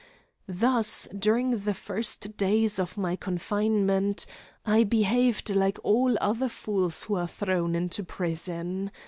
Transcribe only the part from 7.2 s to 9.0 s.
thrown into prison.